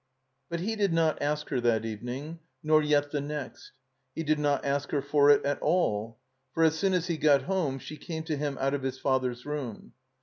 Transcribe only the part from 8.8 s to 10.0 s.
his father's room.